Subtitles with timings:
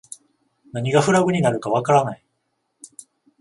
[0.73, 2.25] 何がフラグになるかわからない